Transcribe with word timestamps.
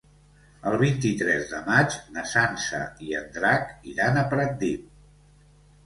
El 0.69 0.77
vint-i-tres 0.81 1.45
de 1.51 1.59
maig 1.67 1.99
na 2.17 2.25
Sança 2.33 2.83
i 3.11 3.15
en 3.21 3.31
Drac 3.39 3.73
iran 3.95 4.19
a 4.25 4.29
Pratdip. 4.35 4.93